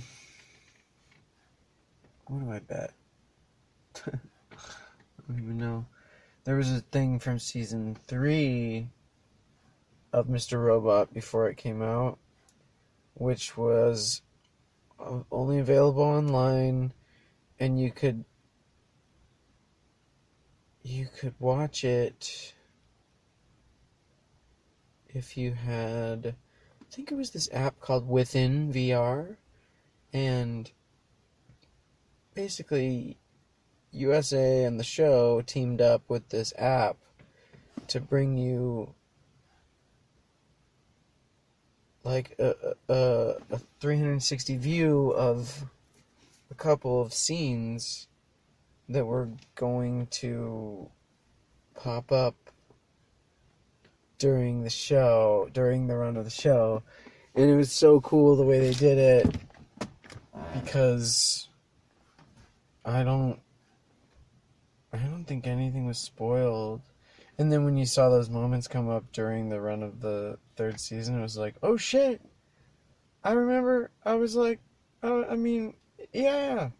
[2.26, 2.90] what do I bet?
[4.06, 4.10] I
[5.28, 5.86] don't even know.
[6.42, 8.88] There was a thing from season three
[10.12, 10.64] of Mr.
[10.64, 12.18] Robot before it came out,
[13.14, 14.22] which was
[15.30, 16.92] only available online,
[17.60, 18.24] and you could
[20.82, 22.54] you could watch it
[25.18, 26.36] if you had
[26.80, 29.36] I think it was this app called Within VR
[30.12, 30.70] and
[32.34, 33.18] basically
[33.90, 36.96] USA and the show teamed up with this app
[37.88, 38.94] to bring you
[42.04, 45.64] like a, a, a 360 view of
[46.50, 48.06] a couple of scenes
[48.88, 50.88] that were going to
[51.74, 52.36] pop up
[54.18, 56.82] during the show, during the run of the show.
[57.34, 59.36] And it was so cool the way they did it
[60.54, 61.48] because
[62.84, 63.38] I don't
[64.92, 66.82] I don't think anything was spoiled.
[67.38, 70.80] And then when you saw those moments come up during the run of the third
[70.80, 72.20] season, it was like, oh shit!
[73.22, 74.58] I remember I was like,
[75.04, 75.74] uh, I mean,
[76.12, 76.70] yeah.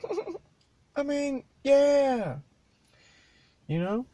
[0.96, 2.36] I mean, yeah.
[3.66, 4.06] You know?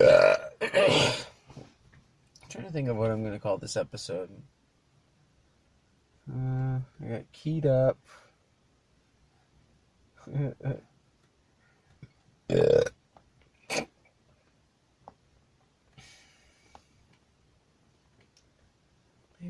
[2.54, 4.30] Trying to think of what I'm going to call this episode.
[6.32, 7.98] Uh, I got keyed up.
[10.28, 10.54] Maybe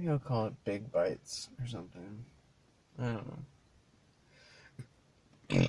[0.09, 2.25] I'll call it Big Bites or something.
[2.99, 3.45] I don't
[5.51, 5.67] know.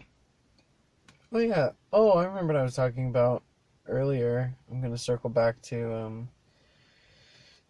[1.33, 1.71] Oh yeah.
[1.91, 3.43] Oh, I remember what I was talking about
[3.89, 4.55] earlier.
[4.71, 6.29] I'm gonna circle back to um,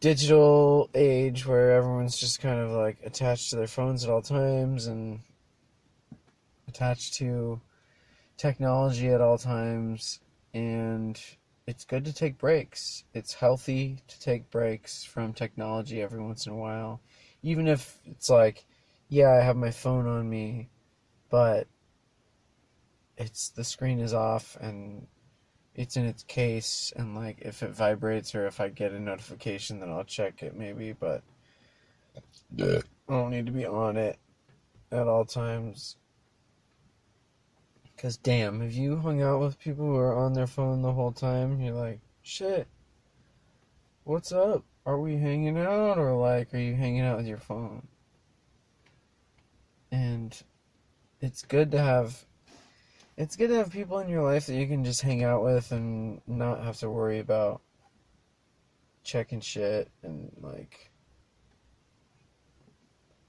[0.06, 4.86] digital age where everyone's just kind of like attached to their phones at all times
[4.86, 5.20] and
[6.68, 7.60] attached to
[8.38, 10.20] technology at all times
[10.54, 11.20] and
[11.66, 13.04] it's good to take breaks.
[13.16, 17.02] It's healthy to take breaks from technology every once in a while.
[17.42, 18.64] Even if it's like,
[19.10, 20.70] yeah, I have my phone on me,
[21.32, 21.66] but
[23.18, 25.08] it's the screen is off and
[25.76, 29.80] it's in its case and like if it vibrates or if I get a notification
[29.80, 31.22] then I'll check it maybe, but
[32.58, 34.18] I don't need to be on it
[34.92, 35.98] at all times.
[37.98, 41.12] Cause damn, if you hung out with people who are on their phone the whole
[41.12, 42.68] time, you're like, shit,
[44.04, 44.64] what's up?
[44.86, 47.88] Are we hanging out or like are you hanging out with your phone?
[49.92, 50.38] And
[51.22, 52.26] it's good to have
[53.18, 55.72] it's good to have people in your life that you can just hang out with
[55.72, 57.62] and not have to worry about
[59.04, 60.92] checking shit and like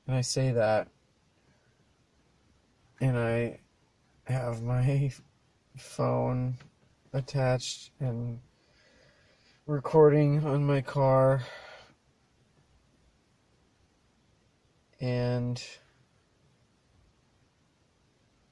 [0.07, 0.89] and I say that
[3.01, 3.61] and I
[4.25, 5.13] have my
[5.77, 6.57] phone
[7.13, 8.41] attached and
[9.67, 11.43] recording on my car
[15.01, 15.63] and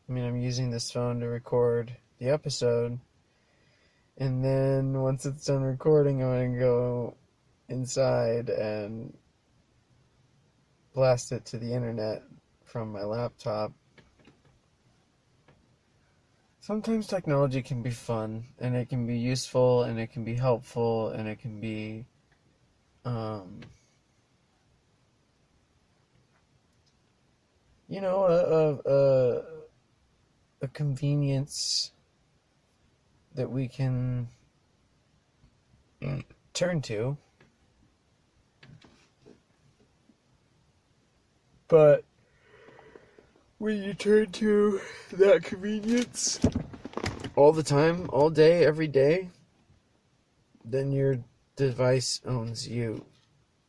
[0.08, 2.98] I mean I'm using this phone to record the episode.
[4.18, 7.16] And then once it's done recording I'm going to go
[7.68, 9.16] inside and
[10.94, 12.22] blast it to the internet
[12.64, 13.72] from my laptop.
[16.60, 21.10] Sometimes technology can be fun and it can be useful and it can be helpful
[21.10, 22.06] and it can be
[23.04, 23.60] um,
[27.88, 29.42] you know a, a, a,
[30.64, 31.92] a convenience
[33.34, 34.28] that we can
[36.52, 37.16] turn to
[41.68, 42.04] but
[43.58, 44.80] when you turn to
[45.12, 46.38] that convenience
[47.36, 49.30] all the time, all day, every day,
[50.64, 51.18] then your
[51.56, 53.04] device owns you.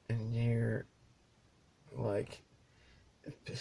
[0.09, 0.85] And you're
[1.93, 2.41] like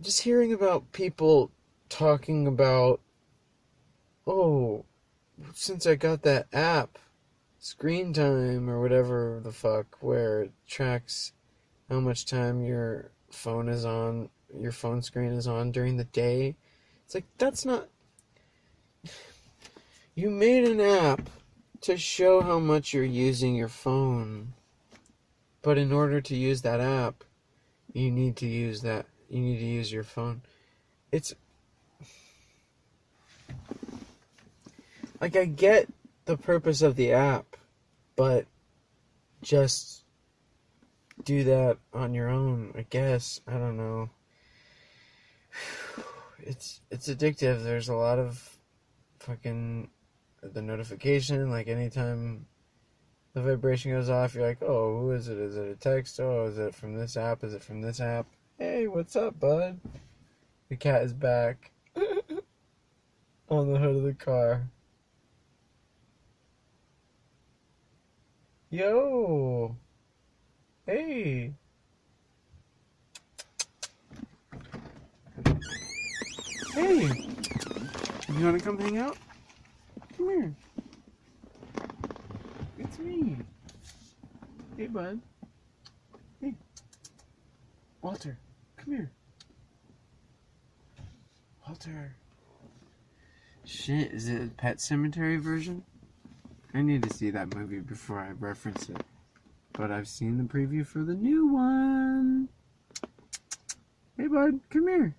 [0.00, 1.50] just hearing about people
[1.88, 3.00] talking about
[4.26, 4.84] oh
[5.54, 6.98] since I got that app
[7.58, 11.32] screen time or whatever the fuck where it tracks
[11.88, 16.56] how much time your phone is on your phone screen is on during the day.
[17.04, 17.88] It's like that's not
[20.14, 21.28] you made an app
[21.82, 24.54] to show how much you're using your phone.
[25.62, 27.24] But in order to use that app,
[27.92, 30.42] you need to use that you need to use your phone.
[31.12, 31.34] It's
[35.20, 35.88] like I get
[36.24, 37.56] the purpose of the app,
[38.16, 38.46] but
[39.42, 40.04] just
[41.24, 43.40] do that on your own, I guess.
[43.46, 44.10] I don't know
[46.38, 47.62] it's it's addictive.
[47.62, 48.58] There's a lot of
[49.20, 49.90] fucking
[50.42, 51.50] the notification.
[51.50, 52.46] Like anytime
[53.34, 55.38] the vibration goes off, you're like, oh, who is it?
[55.38, 56.20] Is it a text?
[56.20, 57.44] Oh, is it from this app?
[57.44, 58.26] Is it from this app?
[58.58, 59.78] Hey, what's up, bud?
[60.68, 61.70] The cat is back
[63.48, 64.68] on the hood of the car.
[68.70, 69.74] Yo,
[70.84, 71.54] hey.
[76.74, 77.28] Hey!
[78.28, 79.16] You wanna come hang out?
[80.18, 80.54] Come here.
[82.78, 83.38] It's me.
[84.76, 85.18] Hey, bud.
[86.42, 86.52] Hey.
[88.02, 88.38] Walter,
[88.76, 89.10] come here.
[91.66, 92.14] Walter.
[93.64, 95.84] Shit, is it a Pet Sematary version?
[96.78, 99.02] I need to see that movie before I reference it.
[99.72, 102.48] But I've seen the preview for the new one.
[104.16, 105.16] Hey, bud, come here.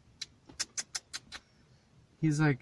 [2.21, 2.59] He's like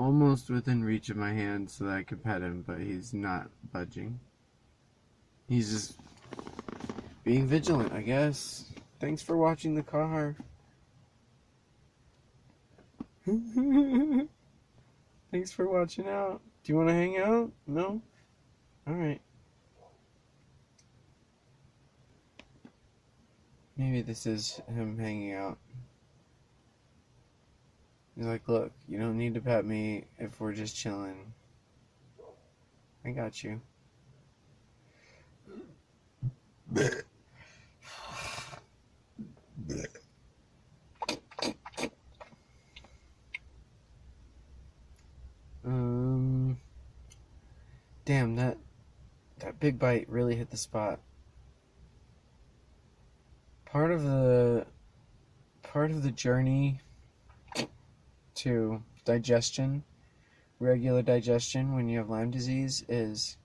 [0.00, 3.50] almost within reach of my hand so that I could pet him, but he's not
[3.72, 4.18] budging.
[5.48, 6.00] He's just
[7.22, 8.64] being vigilant, I guess.
[8.98, 10.34] Thanks for watching the car.
[15.30, 16.42] Thanks for watching out.
[16.66, 17.52] Do you want to hang out?
[17.68, 18.02] No?
[18.88, 19.20] Alright.
[23.76, 25.58] Maybe this is him hanging out.
[28.16, 31.32] He's like, look, you don't need to pet me if we're just chilling.
[33.04, 33.60] I got you.
[45.68, 46.35] Um,
[48.06, 48.56] Damn, that,
[49.40, 51.00] that big Bite really hit the spot.
[53.64, 54.64] Part of the
[55.64, 56.80] part of the journey
[58.36, 59.82] to digestion,
[60.60, 63.36] regular digestion when you have Lyme disease is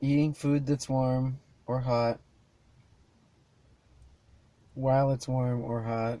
[0.00, 2.20] eating food that's warm or hot
[4.74, 6.20] while it's warm or hot.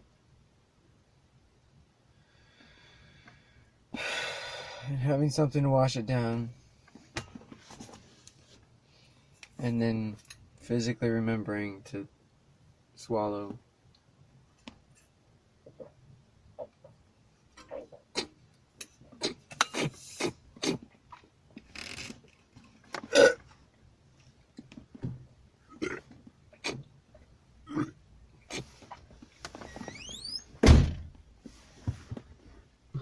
[4.88, 6.50] And having something to wash it down.
[9.62, 10.16] And then
[10.58, 12.08] physically remembering to
[12.96, 13.56] swallow.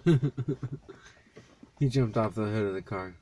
[1.78, 3.14] he jumped off the hood of the car.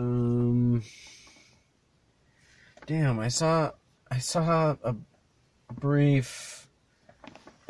[0.00, 0.82] Um.
[2.86, 3.72] Damn, I saw,
[4.10, 4.94] I saw a
[5.72, 6.68] brief,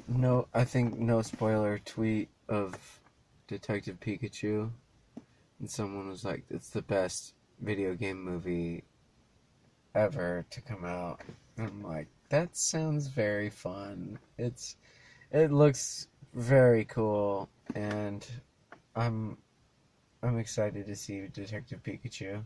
[0.08, 2.76] no, I think no spoiler tweet of
[3.46, 4.70] Detective Pikachu,
[5.58, 8.84] and someone was like, "It's the best video game movie
[9.94, 11.20] ever to come out."
[11.56, 14.18] And I'm like, that sounds very fun.
[14.38, 14.76] It's,
[15.30, 18.26] it looks very cool, and
[18.94, 19.36] I'm
[20.22, 22.44] I'm excited to see Detective Pikachu.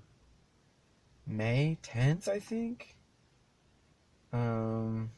[1.27, 2.97] May 10th, I think.
[4.35, 5.11] Um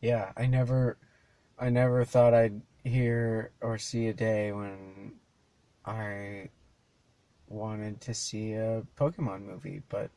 [0.00, 0.98] Yeah, I never
[1.58, 5.12] I never thought I'd hear or see a day when
[5.86, 6.48] I
[7.46, 10.10] wanted to see a Pokemon movie, but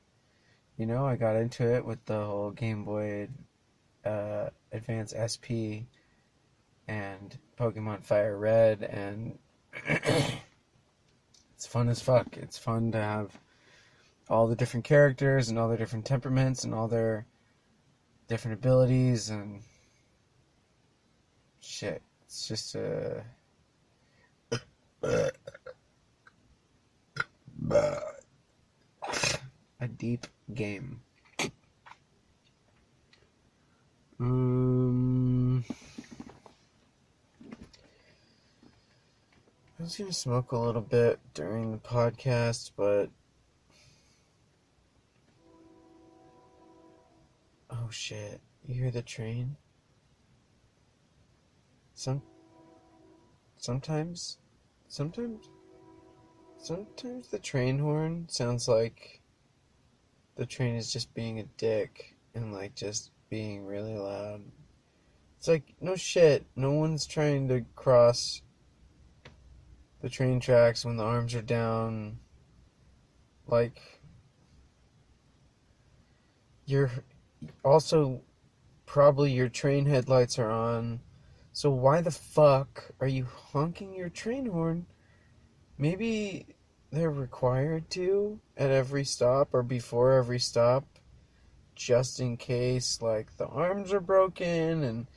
[0.77, 3.29] you know, I got into it with the whole Game Boy
[4.03, 5.85] uh, Advance SP
[6.87, 9.37] and Pokemon Fire Red and
[9.87, 12.37] it's fun as fuck.
[12.37, 13.39] It's fun to have
[14.29, 17.25] all the different characters and all their different temperaments and all their
[18.27, 19.61] different abilities and
[21.61, 22.01] shit.
[22.23, 23.23] It's just a
[29.79, 31.01] a deep game.
[34.19, 35.63] Um
[39.77, 43.09] I was gonna smoke a little bit during the podcast, but
[47.75, 48.41] oh shit!
[48.65, 49.57] You hear the train?
[51.93, 52.21] Some
[53.57, 54.37] sometimes,
[54.87, 55.49] sometimes,
[56.57, 59.21] sometimes the train horn sounds like
[60.35, 64.41] the train is just being a dick and like just being really loud.
[65.37, 66.45] It's like no shit.
[66.55, 68.41] No one's trying to cross
[70.01, 72.19] the train tracks when the arms are down.
[73.47, 74.01] Like,
[76.65, 76.91] you're
[77.63, 78.21] also
[78.85, 81.01] probably your train headlights are on.
[81.53, 84.85] So why the fuck are you honking your train horn?
[85.77, 86.45] Maybe
[86.91, 90.85] they're required to at every stop or before every stop
[91.75, 95.07] just in case like the arms are broken and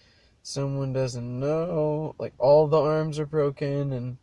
[0.43, 4.17] someone doesn't know like all the arms are broken and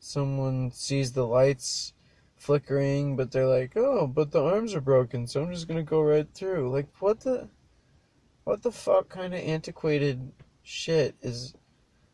[0.00, 1.92] someone sees the lights
[2.38, 6.02] flickering, but they're like, "Oh, but the arms are broken, so I'm just gonna go
[6.02, 7.48] right through." Like, what the,
[8.44, 10.32] what the fuck kind of antiquated
[10.62, 11.54] shit is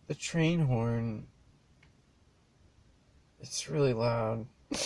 [0.07, 1.27] the train horn?
[3.41, 4.47] It's really loud.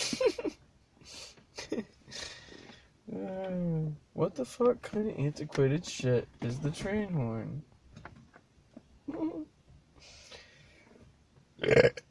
[4.13, 7.63] what the fuck kind of antiquated shit is the train horn?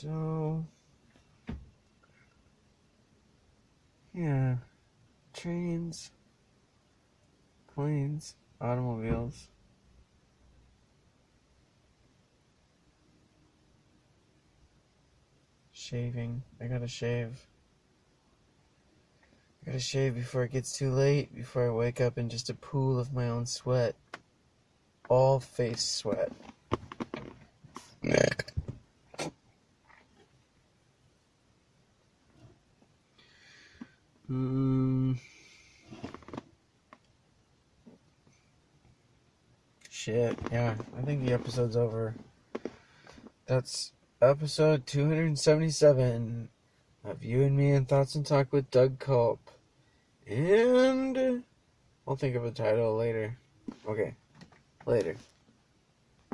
[0.00, 0.64] So,
[4.14, 4.58] yeah,
[5.34, 6.12] trains,
[7.74, 9.48] planes, automobiles.
[15.72, 16.44] Shaving.
[16.60, 17.44] I gotta shave.
[19.62, 22.54] I gotta shave before it gets too late, before I wake up in just a
[22.54, 23.96] pool of my own sweat.
[25.08, 26.30] All face sweat.
[34.30, 35.16] Mm.
[39.88, 42.14] Shit, yeah, I think the episode's over.
[43.46, 46.50] That's episode 277
[47.04, 49.40] of You and Me and Thoughts and Talk with Doug Culp.
[50.26, 51.42] And
[52.06, 53.38] I'll think of a title later.
[53.88, 54.14] Okay,
[54.84, 55.16] later.